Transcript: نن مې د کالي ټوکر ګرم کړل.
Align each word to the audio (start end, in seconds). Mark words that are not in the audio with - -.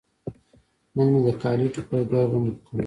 نن 0.95 1.07
مې 1.13 1.19
د 1.25 1.29
کالي 1.41 1.67
ټوکر 1.73 2.01
ګرم 2.11 2.45
کړل. 2.65 2.79